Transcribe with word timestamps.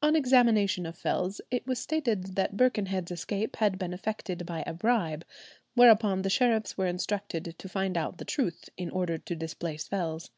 On 0.00 0.16
examination 0.16 0.86
of 0.86 0.96
Fells, 0.96 1.42
it 1.50 1.66
was 1.66 1.78
stated 1.78 2.34
that 2.36 2.56
Birkenhead's 2.56 3.10
escape 3.10 3.56
had 3.56 3.78
been 3.78 3.92
effected 3.92 4.46
by 4.46 4.62
a 4.66 4.72
bribe, 4.72 5.22
whereupon 5.74 6.22
the 6.22 6.30
sheriffs 6.30 6.78
were 6.78 6.86
instructed 6.86 7.54
to 7.58 7.68
find 7.68 7.98
out 7.98 8.16
the 8.16 8.24
truth 8.24 8.70
in 8.78 8.88
order 8.88 9.18
to 9.18 9.36
displace 9.36 9.86
Fells. 9.86 10.30